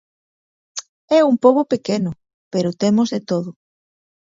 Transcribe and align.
É 1.17 1.19
un 1.29 1.35
pobo 1.43 1.61
pequeno 1.73 2.11
pero 2.53 2.77
temos 2.81 3.07
de 3.13 3.21
todo. 3.29 3.49